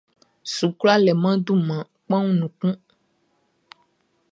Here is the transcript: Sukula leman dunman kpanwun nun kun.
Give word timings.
Sukula 0.55 0.95
leman 1.05 1.37
dunman 1.45 1.85
kpanwun 2.03 2.35
nun 2.39 2.51
kun. 2.59 2.73